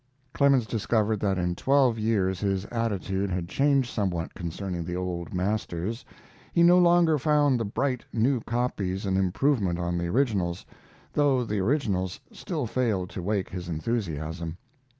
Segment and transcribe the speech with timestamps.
[0.33, 6.03] ]Clemens discovered that in twelve years his attitude had changed somewhat concerning the old masters.
[6.51, 10.65] He no longer found the bright, new copies an improvement on the originals,
[11.13, 14.57] though the originals still failed to wake his enthusiasm.